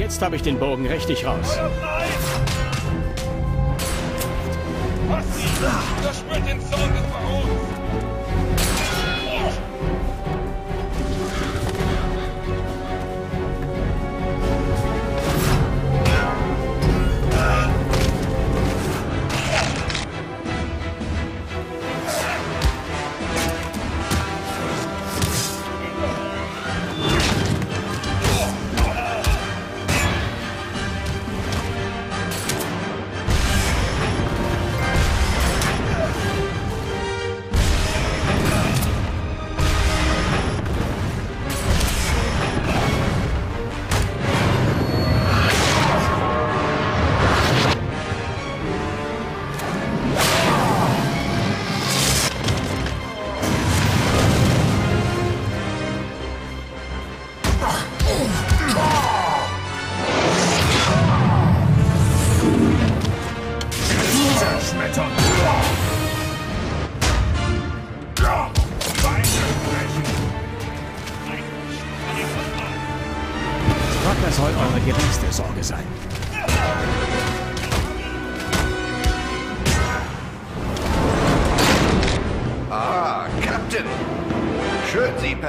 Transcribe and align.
Jetzt 0.00 0.22
habe 0.22 0.34
ich 0.34 0.40
den 0.40 0.58
Bogen 0.58 0.86
richtig 0.86 1.26
raus. 1.26 1.58
Das 6.02 6.18
spürt 6.18 6.48
den 6.48 6.58
Zorn 6.58 6.94
des 6.94 7.02
Barons! 7.12 7.69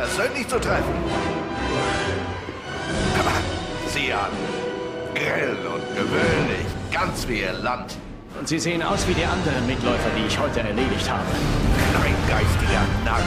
Persönlich 0.01 0.47
zu 0.47 0.59
treffen. 0.59 0.95
Sie 3.93 4.11
an. 4.11 4.31
Grell 5.13 5.55
und 5.67 5.85
gewöhnlich, 5.95 6.65
ganz 6.91 7.27
wie 7.27 7.41
Ihr 7.41 7.53
Land. 7.53 7.97
Und 8.39 8.47
sie 8.47 8.57
sehen 8.57 8.81
aus 8.81 9.07
wie 9.07 9.13
die 9.13 9.25
anderen 9.25 9.67
Mitläufer, 9.67 10.09
die 10.17 10.25
ich 10.25 10.39
heute 10.39 10.61
erledigt 10.61 11.07
habe. 11.07 11.25
Kleingeistiger 11.91 12.83
Narr. 13.05 13.21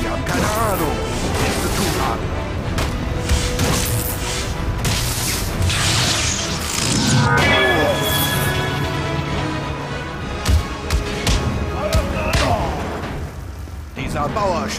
Sie 0.00 0.08
haben 0.08 0.24
keine 0.24 0.48
Ahnung, 0.72 0.96
was 1.34 1.54
Sie 1.54 1.62
zu 1.62 1.68
tun 1.76 2.06
haben. 2.08 2.37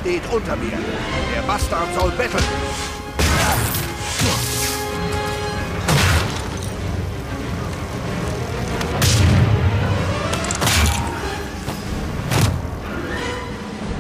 Steht 0.10 0.34
unter 0.34 0.56
mir. 0.56 0.78
Der 1.36 1.42
Bastard 1.44 1.88
soll 1.94 2.10
betteln. 2.12 2.44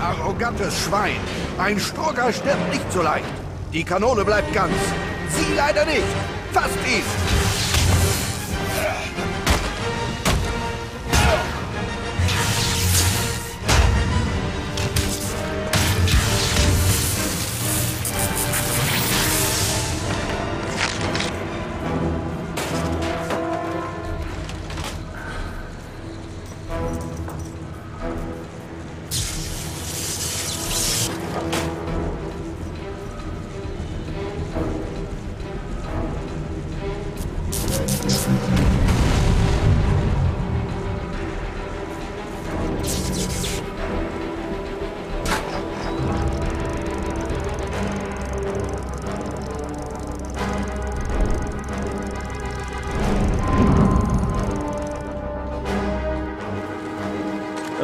Arrogantes 0.01 0.79
Schwein. 0.83 1.11
Ein 1.59 1.79
Sturker 1.79 2.33
stirbt 2.33 2.69
nicht 2.71 2.91
so 2.91 3.03
leicht. 3.03 3.25
Die 3.71 3.83
Kanone 3.83 4.25
bleibt 4.25 4.51
ganz. 4.51 4.73
Sie 5.29 5.53
leider 5.55 5.85
nicht. 5.85 6.01
Fasst 6.51 6.73
ihn! 6.87 7.48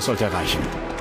Sollte 0.06 0.32
reichen. 0.32 0.95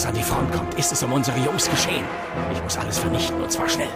Das 0.00 0.06
an 0.06 0.14
die 0.14 0.22
Front 0.22 0.50
kommt, 0.52 0.74
ist 0.78 0.92
es 0.92 1.02
um 1.02 1.12
unsere 1.12 1.38
Jungs 1.40 1.68
geschehen. 1.68 2.06
Ich 2.54 2.62
muss 2.62 2.78
alles 2.78 2.98
vernichten 2.98 3.38
und 3.38 3.52
zwar 3.52 3.68
schnell. 3.68 3.88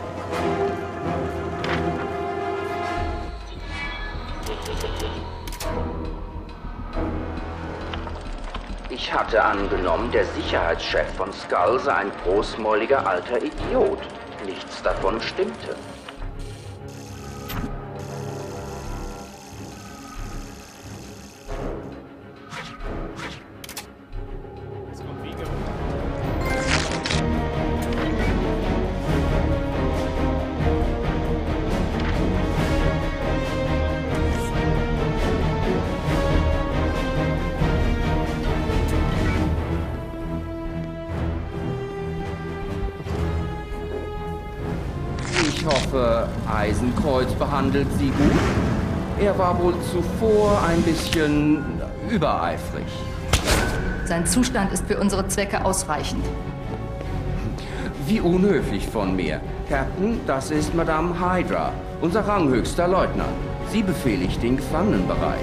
Ich 8.91 9.13
hatte 9.15 9.43
angenommen, 9.43 10.11
der 10.13 10.27
Sicherheitschef 10.27 11.11
von 11.17 11.33
Skull 11.33 11.81
sei 11.81 11.95
ein 11.95 12.13
großmäuliger 12.25 13.07
alter 13.07 13.39
Idiot. 13.39 14.01
Nichts 14.45 14.83
davon 14.83 15.19
stimmte. 15.23 15.75
Ich 45.67 45.71
hoffe, 45.71 46.29
Eisenkreuz 46.55 47.33
behandelt 47.33 47.87
Sie 47.99 48.09
gut. 48.09 48.39
Er 49.19 49.39
war 49.39 49.59
wohl 49.59 49.73
zuvor 49.91 50.63
ein 50.63 50.83
bisschen 50.83 51.65
übereifrig. 52.11 52.85
Sein 54.05 54.27
Zustand 54.27 54.75
ist 54.75 54.87
für 54.87 55.01
unsere 55.01 55.27
Zwecke 55.27 55.65
ausreichend. 55.65 56.23
Wie 58.07 58.21
unhöflich 58.21 58.87
von 58.87 59.17
mir. 59.17 59.41
Captain, 59.67 60.21
das 60.27 60.51
ist 60.51 60.75
Madame 60.75 61.15
Hydra, 61.19 61.73
unser 62.03 62.29
ranghöchster 62.29 62.87
Leutnant. 62.87 63.33
Sie 63.73 63.83
befehligt 63.83 64.43
den 64.43 64.59
Gefangenenbereich. 64.59 65.41